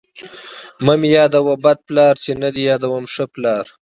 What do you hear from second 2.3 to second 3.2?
نه دې يادوم